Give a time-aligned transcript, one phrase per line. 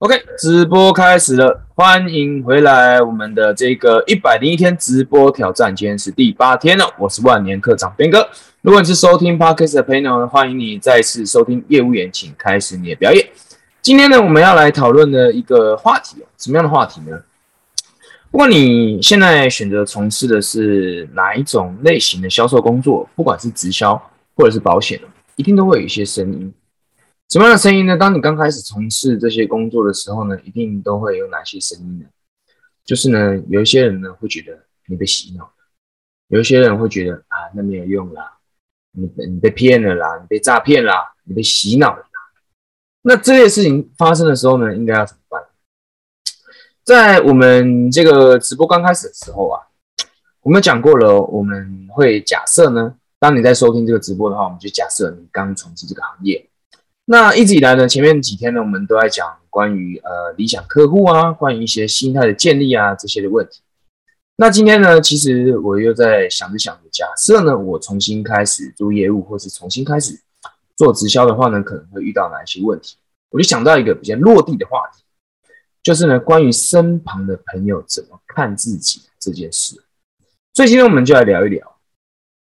[0.00, 6.84] OK，直播开始了，欢迎回来我们的这个一百零一天直播挑战，今天是第八天了。
[6.98, 8.28] 我是万年课长边哥。
[8.60, 13.26] 如果你是收听 Podcast 的朋友呢，欢迎你再次收听业务员，请开始你的表演。
[13.80, 17.18] 今天呢，我们要来讨论的一个话题，什么样的话题呢？
[18.30, 23.94] 不管你现在选择从事的是哪一种类型的销售工作，不管是直销
[24.34, 25.00] 或者是保险
[25.36, 26.52] 一定都会有一些声音。
[27.28, 27.96] 什么样的声音呢？
[27.96, 32.06] 当你刚开始从事这些工作的时候呢，一定都会有哪些声音呢？
[32.84, 34.56] 就是呢，有一些人呢会觉得
[34.86, 35.52] 你被洗脑了，
[36.28, 38.38] 有一些人会觉得啊，那没有用啦，
[38.92, 42.04] 你你被骗了啦，你被诈骗啦，你被洗脑了。
[43.02, 45.42] 那这些事情发生的时候呢，应该要怎么办？
[46.84, 49.66] 在我们这个直播刚开始的时候啊，
[50.42, 56.48] 我们讲过了，我们会假设呢，当你在收听这个直播的话，我们就假设你刚从事这个行业。
[57.08, 63.60] 那一直以来呢，前面几天呢，我们都在讲关于呃理想客户啊，关于一些心态的建立啊这些的问题。
[64.34, 70.20] 那今天呢，其实我又在想着想着，假设呢我重新开始做业务，或是重新开始
[70.76, 72.96] 做直销的话呢，可能会遇到哪些问题？
[73.30, 75.04] 我就想到一个比较落地的话题，
[75.84, 79.80] 就是呢关于身旁的朋友怎么看自己这件事。
[80.54, 81.76] 所以今天我们就来聊一聊，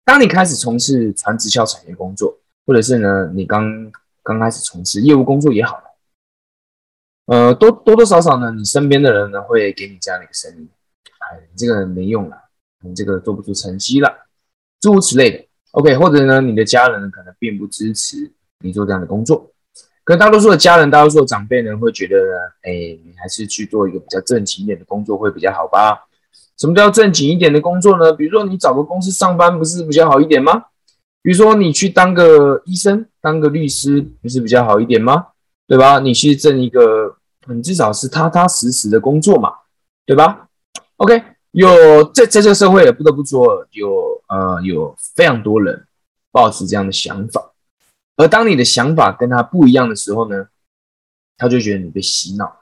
[0.03, 2.35] 当你开始从事传直销产业工作，
[2.65, 3.91] 或者是呢你刚
[4.23, 5.83] 刚开始从事业务工作也好了，
[7.25, 10.67] 呃，多多多少少呢，你身边的人呢会给你这样的一个声音，
[11.19, 12.37] 哎，你这个人没用了，
[12.83, 14.27] 你这个做不出成绩了，
[14.79, 15.45] 诸如此类的。
[15.71, 19.51] OK，或者呢，你的家人可能并不支持你做这样的工作，
[20.03, 22.33] 可大多数的家人，大多数的长辈呢会觉得呢，
[22.63, 22.71] 哎，
[23.05, 26.07] 你还是去做一个比较正经一点的工作会比较好吧？
[26.57, 28.11] 什么叫正经一点的工作呢？
[28.11, 30.65] 比如说你找个公司上班，不是比较好一点吗？
[31.21, 35.27] 比如说你去当个医生，当个律师，不是比较好一点吗？
[35.67, 35.99] 对吧？
[35.99, 37.17] 你去挣一个，
[37.47, 39.51] 你至少是踏踏实实的工作嘛，
[40.05, 40.47] 对吧
[40.97, 45.85] ？OK，有在在这个社会也不得不说，有呃有非常多人
[46.31, 47.51] 抱持这样的想法，
[48.17, 50.47] 而当你的想法跟他不一样的时候呢，
[51.37, 52.55] 他就觉得你被洗脑。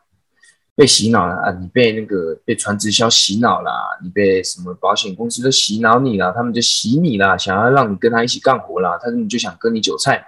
[0.75, 1.51] 被洗脑了啊！
[1.59, 3.71] 你被那个被传直销洗脑了，
[4.03, 10.23] 你被什么保险公司都洗脑你了，他们就洗你了，想要让你跟他一起干活了，他们就想割你韭菜。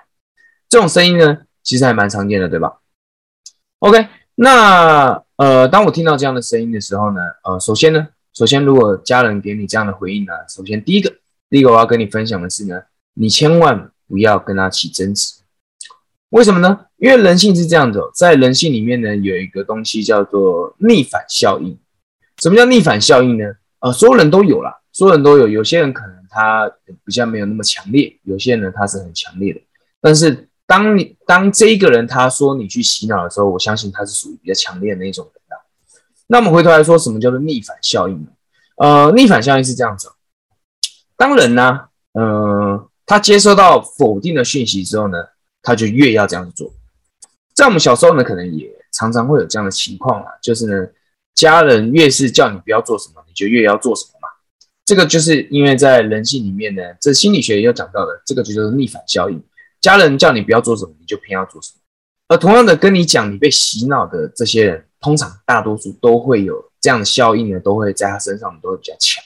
[0.70, 2.78] 这种声音呢，其实还蛮常见的，对吧
[3.80, 11.12] ？OK，那呃，当我听到这样的声音的时候呢，呃，首先呢，首先如果家人给你这样的回应呢，首先第一个，
[11.50, 12.84] 第一个我要跟你分享的是呢，
[13.16, 15.34] 你千万不要跟他起争执。
[16.30, 16.86] 为什么呢？
[16.98, 21.76] 因为人性是这样的，在人性里面呢，有一个东西叫做逆反效应。
[22.44, 23.46] 什么叫逆反效应呢？
[23.80, 25.48] 呃，所有人都有啦，所有人都有。
[25.48, 26.70] 有些人可能他
[27.04, 29.62] 比较没有那么强烈，有些人他是很强烈的。
[30.02, 35.56] 但是当你当这一个人他说你去洗脑的时候，我相信他是属于比较强烈的那一种人的。
[36.28, 38.28] 那我们回头来说，什么叫做逆反效应？
[38.76, 40.12] 呃，逆反效应是这样子：
[41.18, 45.18] 当人呢，呃，他接收到否定的讯息之后呢？
[45.62, 46.72] 他就越要这样子做，
[47.54, 50.88] 在我们小时候呢，可能也常常会有这样的情况啊，就是呢，
[51.36, 54.30] 家人越是叫你不要做什么，你就越要做什么嘛。
[54.86, 59.44] 这个就是因为在人性里面呢，这心理学也有讲到的，这个就叫做逆反效应。
[59.82, 61.80] 家人叫你不要做什么，你就偏要做什么。
[62.28, 69.24] 而同样的，跟你讲你被洗脑的这些人，通常大多数都会有这样的效应呢，都会在他身上都会比较强。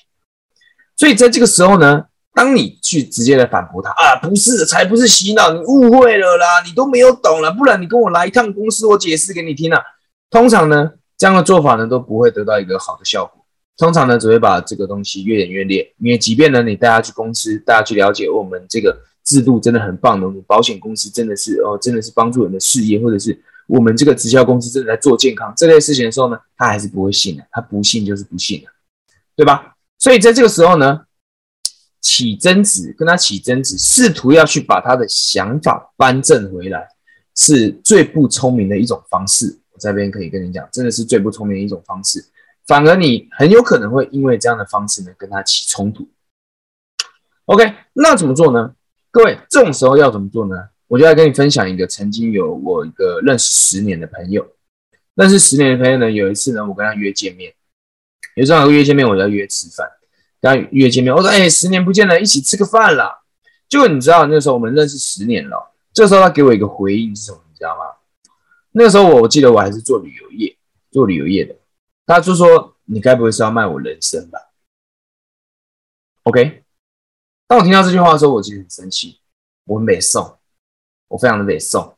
[0.96, 2.06] 所以在这个时候呢。
[2.36, 9.80] 当你去直接的反驳他啊，不是，才不是洗脑，你误会了啦，你都没有懂了，不然你跟我来一趟公司，我解释给你听啊。
[10.32, 13.46] 通常呢，这样的做法呢都不会得到一个好的效果，
[13.78, 15.94] 通常呢只会把这个东西越演越烈。
[16.00, 28.68] 因为即便呢你带他去公司，大家去了解我们这个制度真的很棒的，我们保险公司真的是哦，真的是帮助人的事业，或者是我们这个直销公司真的在做健康这类事情的时候呢，他还是不会信的，他不信就是不信的，
[29.36, 29.76] 对吧？
[29.98, 31.02] 所以在这个时候呢。
[32.06, 36.86] 起争执，跟他起争执，试图要去把他的想法扳正回来，
[37.34, 39.58] 是最不聪明的一种方式。
[39.72, 42.22] 我这边可以跟你讲，真的是最不聪明的一种方式。
[42.68, 46.06] 反而你很有可能会因为这样的方式呢，跟他起冲突。
[47.46, 48.76] OK，那怎么做呢？
[49.14, 50.56] 各位，这种时候要怎么做呢？
[50.88, 54.44] 我就来跟你分享一个曾经有我一个认识十年的朋友，
[55.14, 57.54] 认识十年的朋友呢，有一次呢，我跟他约见面，
[58.36, 59.88] 有时候约见面，我就要约吃饭。
[60.42, 63.22] 跟他约见面，我说：“哎，十年不见了，一起吃个饭啦。”
[63.70, 65.76] 结果你知道，那时候我们认识十年了。
[65.94, 67.40] 这时候他给我一个回应是什么？
[67.52, 67.84] 你知道吗？
[68.72, 70.58] 那时候我我记得我还是做旅游业，
[70.90, 71.56] 做旅游业的。
[72.08, 74.40] 他就说：“你该不会是要卖我人生吧
[76.24, 76.63] ？”OK。
[77.54, 79.20] 当我听到这句话的时候，我其实很生气，
[79.66, 80.40] 我很美送，
[81.08, 81.96] 我非常的美送。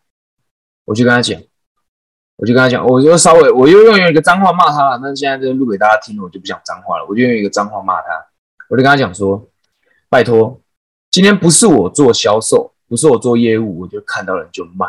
[0.84, 1.42] 我就跟他讲
[2.36, 8.08] ：“我就跟他讲，我就稍微我又用一个脏话骂他了，但是现在这录给大家听了，我就不讲脏话了，我就用一个脏话骂他，
[8.68, 9.48] 我就跟他讲说，
[10.10, 10.60] 拜托，
[11.10, 14.86] 今天不是我做销售，不是我做业务，我就看到人就卖，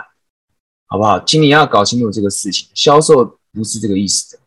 [0.87, 1.21] 好不好？
[1.21, 4.43] 请你要搞清楚这个事情，销售不是这个意思的。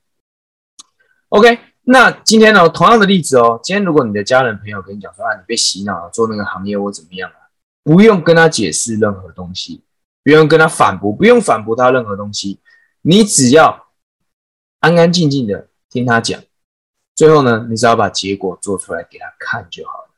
[1.30, 1.58] OK，
[1.92, 7.50] 那今天呢，同样的例子哦，今天如果你的家人朋友跟你讲说啊，你被洗脑了，做那个行业或怎么样啊，
[7.84, 9.82] 不用跟他解释任何东西，
[10.24, 12.60] 不用跟他反驳，不用反驳他任何东西。
[13.02, 13.88] 你只要
[14.82, 16.40] 安安静静的听他讲，
[17.16, 20.10] 最后呢，你只要把结果做出来给他看就好了。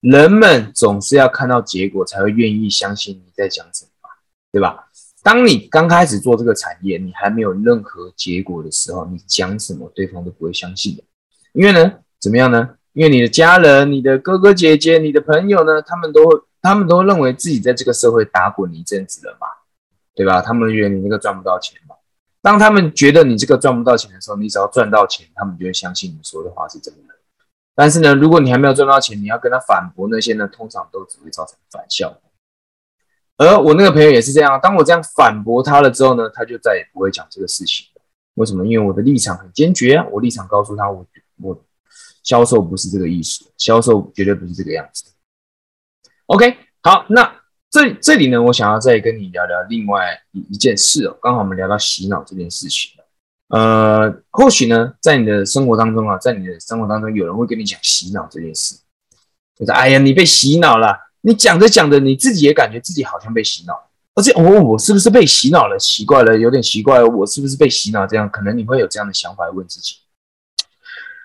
[0.00, 4.10] 人们总是要看到结果才会愿意相信你在讲什么，
[4.50, 4.85] 对吧？
[5.26, 11.02] 当你刚开始做这个产业，你还没有任何结果的时候，你讲什么对方都不会相信的。
[11.52, 12.76] 因为呢，怎么样呢？
[12.92, 19.48] 因为你的家人、你的哥哥姐姐、你的朋友呢，他们都会他们都认为自己在这个社会打滚一阵子了嘛，
[20.14, 20.40] 对吧？
[20.40, 21.96] 他们觉得你那个赚不到钱嘛。
[22.40, 27.14] 当他们觉得你这个赚不到钱的时候，你只要赚到钱，他们就会相信你说的话是真的。
[27.74, 32.25] 但是呢，如果你还没有赚到钱，你要跟他反驳那些呢，通常都只会造成反效果。
[33.36, 38.02] 而我那个朋友也是这样，当我这样反驳他了之后呢，他就再也不会讲这个事情了。
[38.34, 38.66] 为什么？
[38.66, 40.02] 因为我的立场很坚决！
[40.10, 41.06] 我立场告诉他，我
[41.40, 41.64] 我
[42.22, 45.04] 销售不是这个意思，销售绝对不是这个样子。
[46.26, 47.40] OK，好，那。
[47.68, 51.18] 这这里呢，我想要再跟你聊聊另外一一件事哦。
[51.20, 52.92] 刚好我们聊到洗脑这件事情
[53.48, 58.76] 呃，或许呢，在你的生活当中啊，在你的生活当中，有人会跟你讲洗脑这件事，
[59.58, 61.05] 就是哎呀，你被洗脑了。
[61.26, 63.74] 你讲着讲着，你自己也感觉自己好像被洗脑，
[64.14, 65.76] 而且我我是不是被洗脑了？
[65.76, 68.06] 奇怪了，有点奇怪，我是不是被洗脑？
[68.06, 69.96] 这样可能你会有这样的想法，问自己。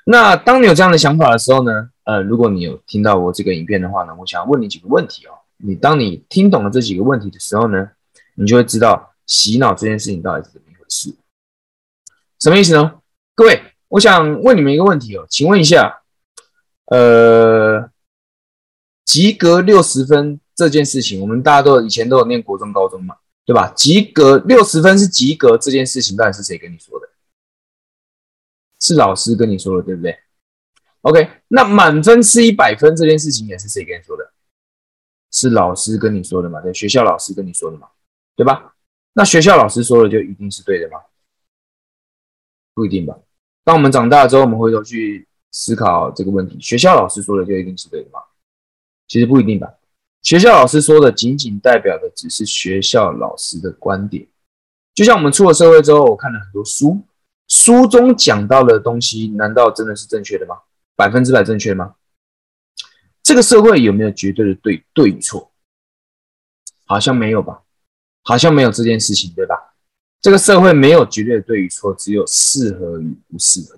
[0.05, 5.37] 那当你有这样的想法的时候呢，呃，如果你有听到我这个影片的话呢，我想问你几个问题哦。
[5.57, 7.87] 你当你听懂了这几个问题的时候呢，
[8.33, 11.15] 你就会知道洗脑这件事情到底是怎么一回事。
[12.39, 12.93] 什么意思呢？
[13.35, 16.01] 各位，我想问你们一个问题哦，请问一下，
[16.85, 17.90] 呃，
[19.11, 23.67] 及格六十分这件事情，我们大家都以前都有念国中、高中嘛，对吧？
[23.75, 27.09] 及格六十分是及格这件事情，到底是谁跟你说的？
[28.79, 30.17] 是老师跟你说的，对不对
[31.01, 34.31] ？OK，那满分是一百分这件事情也是谁跟你说的？
[35.29, 36.61] 是老师跟你说的嘛？
[36.61, 37.89] 对，学校老师跟你说的嘛？
[38.37, 38.73] 对吧？
[39.11, 40.99] 那学校老师说的就一定是对的吗？
[42.73, 43.19] 不一定吧。
[43.65, 48.21] 当我们长大之后，我们回头去思考这个问题，学校老师说的就一定是对的吗？
[49.11, 49.67] 其实不一定吧。
[50.21, 54.25] 学校老师说的仅仅代表的只是学校老师的观点。
[54.95, 57.01] 就像我们出了社会之后，我看了很多书，
[57.49, 60.55] 书中讲到的东西，难道真的是正确的吗？
[60.95, 61.95] 百分之百正确吗？
[63.21, 65.51] 这个社会有没有绝对的对对与错？
[66.85, 67.63] 好像没有吧，
[68.23, 69.75] 好像没有这件事情，对吧？
[70.21, 73.77] 这个社会没有绝对的对与错，只有适合与不适合。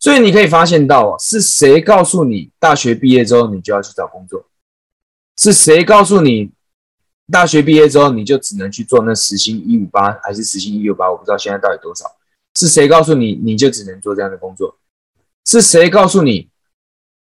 [0.00, 4.46] 所以你可以发现到，是谁告诉你大学毕业之后你就要去找工作？
[5.36, 6.50] 是谁告诉你
[7.30, 11.10] 大学毕业之后你就只能去做那时薪一五八还是时薪一六八？
[11.10, 12.06] 我不知道现在到底多少。
[12.56, 14.78] 是谁告诉你你就只能做这样的工作？
[15.44, 16.48] 是谁告诉你？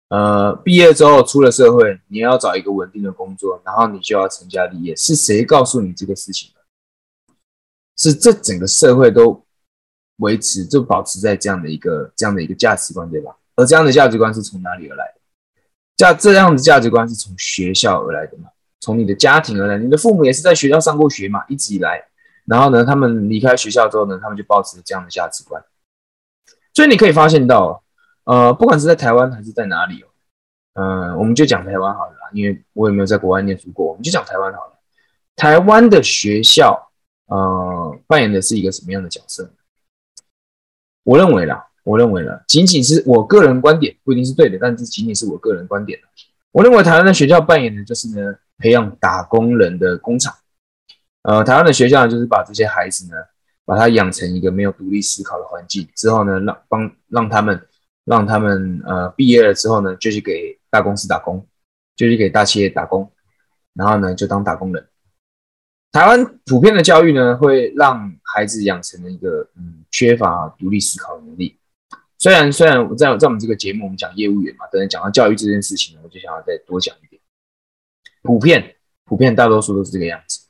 [0.10, 4.96] 呃，毕业之后出了社会，你要找一个稳定的工作，然后你就要成家立业。
[4.96, 6.62] 是谁告诉你这个事情的？
[7.98, 9.44] 是这整个社会都
[10.18, 13.36] 维持就保持在这样的一个这样的一个价值观，对吧？
[13.56, 15.22] 而这样的价值观是从哪里而来的？
[15.96, 18.50] 价这样的价值观是从学校而来的嘛？
[18.80, 21.44] 从你的家庭而来，你的父母也是在学校上过学嘛？
[21.48, 22.04] 一直以来，
[22.46, 25.64] 然后呢，他们离开学校之后呢，他们就保持这样的价值观。
[26.74, 27.84] 所以你可以发现到。
[28.30, 30.08] 呃，不管是在台湾还是在哪里哦，
[30.74, 34.74] 嗯，我们就讲台湾好了，因为我也没有在国外念书过，我们就讲台湾好了。
[35.38, 36.92] 台湾的学校，
[37.28, 39.50] 呃，扮演的是一个什么样的角色？
[41.08, 45.98] 我认为啦，我认为啦，仅仅是我个人观点，不一定是对的，但是仅仅是我个人观点
[46.52, 50.36] 我认为台湾的学校扮演的就是呢，培养打工人的工厂。
[51.24, 53.16] 呃，台湾的学校呢就是把这些孩子呢，
[53.64, 57.62] 把他养成一个没有独立思考的环境之后呢，让帮让他们。
[58.08, 61.46] 让他们呃毕业了之后呢，就去给大公司打工，
[61.94, 63.12] 就去给大企业打工，
[63.74, 64.88] 然后呢就当打工人。
[65.92, 71.58] 台湾普遍的教育呢，会让孩子养成了一个嗯缺乏独立思考能力。
[72.20, 77.22] 虽然虽然在在我们这个节目我们讲业务员嘛，等讲到教育这件事情呢，我就想要再多讲一点。
[78.22, 78.76] 普遍
[79.06, 80.42] 普遍大多数都是这个样子。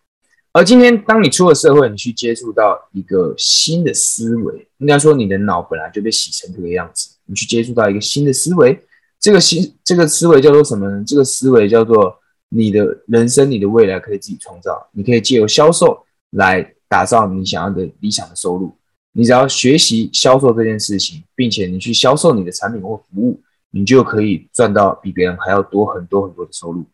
[0.54, 7.16] 而今天，当你出了社会，你去接触到一个新的思维，应该说你的脑本来就被洗成这个样子。
[7.26, 8.82] 你去接触到一个新的思维，
[9.20, 11.04] 这个新这个思维叫做什么呢？
[11.06, 12.18] 这个思维叫做
[12.50, 18.74] 你的人生、你的未来可以自己创造，你可以借由销售来打造你想要的理想的收入。
[19.12, 26.86] 你只要学习销售这件事情，并且你去销售你的产品或服务，你就可以赚到比别人还要多很多很多的收入，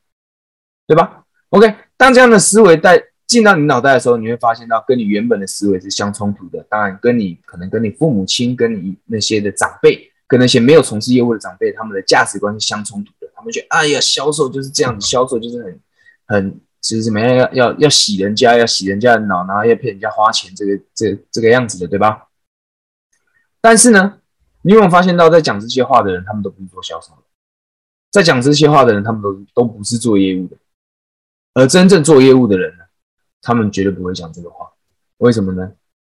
[0.87, 6.65] 对吧？OK，当这样的思维带进到你脑袋的时候，你会发现到跟你原本的思维是相冲突的。
[6.69, 13.11] 当然，跟你可能跟你父母亲、跟你那些的长辈、跟那些没有从事业务的长辈，他们的价值观是相冲突。
[13.43, 15.79] 他们觉得，哎呀，销售就是这样子，销售就是很
[16.27, 16.61] 很。
[16.79, 22.27] 其实怎么样要要要洗人家，要洗人家的脑，然后要骗人家花钱，这个这这个样子的，对吧？
[23.61, 24.19] 但是呢，
[24.63, 27.23] 你有没有发现到，在讲这些话的人，他们都不是做销售的，
[28.11, 30.57] 在讲这些话的人，他们都都不是做业务的，
[31.53, 32.83] 而真正做业务的人呢，
[33.41, 34.69] 他们绝对不会讲这个话。
[35.19, 35.71] 为什么呢？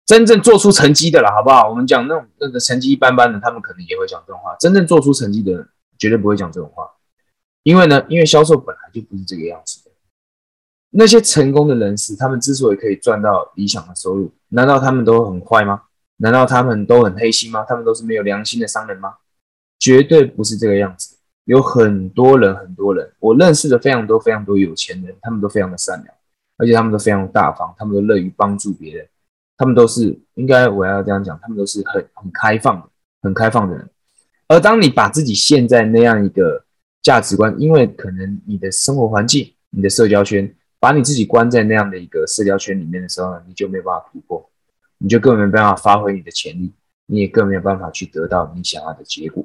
[0.06, 1.70] 真正做出成绩的了，好不好？
[1.70, 4.54] 我们讲那种那个成绩一般般的，他们可能也会讲这种话。
[4.60, 6.92] 真正做出成绩的人，绝对不会讲这种话，
[7.68, 9.92] 因为呢，因为销售本来就不是这个样子的。
[10.92, 15.82] 那些成功的人士，他们之所以可以赚到理想的收入，难道他们都很坏吗？
[16.16, 17.66] 难道他们都很黑心吗？
[17.68, 19.16] 他们都是没有良心的商人吗？
[19.80, 21.18] 绝对不是这个样子。
[21.44, 26.16] 有很多人，很多人，我认识的非常多非常多有钱人，他们都非常的善良，
[26.56, 29.06] 而且他们都非常大方，他们都乐于帮助别人，
[29.58, 32.88] 他们都是应该我要这样讲，他们都是很很开放的，
[33.24, 33.90] 很开放的人。
[34.48, 36.64] 而当你把自己陷在那样一个
[37.08, 40.54] 价值观，因为可能你的生活环境、你的社交圈。
[40.80, 44.48] 把你自己关在那样的一个社交圈里面的时候呢，你就没有办法突破，
[45.00, 46.72] 你就根本没办法发挥你的潜力，
[47.08, 49.44] 你也更没有办法去得到你想要的结果。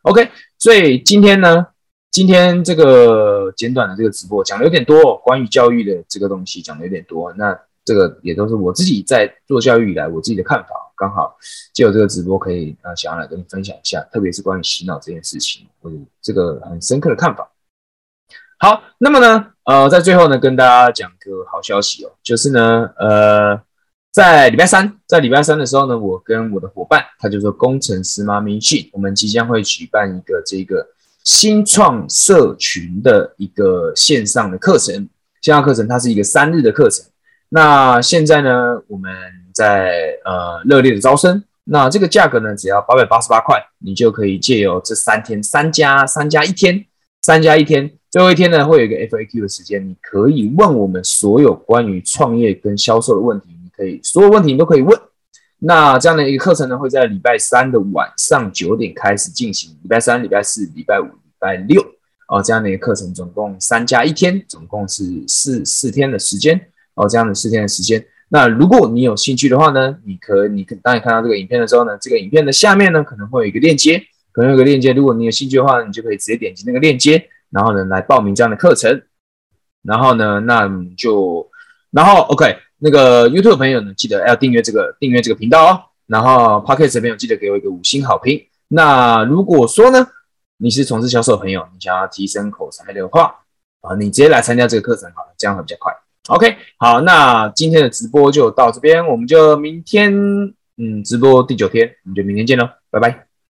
[0.00, 1.66] OK，所以今天呢，
[2.10, 7.52] 今天这个简短的这个直播讲的有点多，关于教育的这个东西讲的有点多，那
[7.84, 11.36] 这个也都是我自己在做教育以来我自己的看法，刚好
[11.72, 17.50] 借由这个直播可以啊想要来跟你分享一下，特别是关于洗脑这件事情，我这个很深刻的看法。
[18.58, 23.58] 好，那么呢，呃，在最后呢，跟大家讲个好消息哦，就是呢，呃，
[24.12, 30.86] 在礼拜三，在礼拜三的时候呢，我跟我的伙伴，他就说工程师妈咪训，我们即将会举办一个这个
[31.24, 34.94] 新创社群的一个线上的课程，
[35.40, 37.02] 线上课程它是一个三日的课程。
[37.52, 39.12] 那现在呢，我们
[39.52, 46.86] 在呃热烈的招生，那这个价格呢，只要八百八十八块，你就可以借由这三天，三加三加一天，
[47.22, 47.90] 三加一天。
[48.08, 54.98] 最后一天呢，会有一个 FAQ 的时间，你可以问我们所有关于创业跟销售的问题，你可以所有问题你都可以问。
[55.58, 61.84] 那这样的一个课程呢，会在礼拜三的晚上九点开始进行，礼拜三、礼拜四、礼拜五、礼拜六
[62.28, 66.60] 哦，这样的一个课程总共三加一天，总共是四四天的时间
[67.00, 68.04] 哦，这样的四天的时间。
[68.28, 74.00] 那如果你有兴趣的话呢，你可你可当你看到这个影片的时候呢，这个影片的下面呢可能会有一个链接，
[74.32, 77.28] 可能有个链接，如果你有兴趣的话，你就可以直接点击那个链接。
[77.50, 79.02] 然后呢，来报名这样的课程。
[79.82, 81.50] 然后呢，那就，
[81.90, 85.80] 然后 OK，那个 YouTube 朋友呢，记得要订阅这个订阅这个频道哦。
[86.06, 88.40] 然后 Podcast 朋友记得给我一个五星好评。
[88.68, 90.06] 那如果说呢，
[90.58, 93.34] 你是从事销售朋友，你想要提升口才的话
[93.80, 95.92] 啊，你直接来参加这个课程好了，这样会比较快。
[96.30, 100.14] OK，好，那今天的直播就到这边，我们就明天，
[100.76, 103.29] 嗯，直播第九天，我们就明天见喽，拜拜。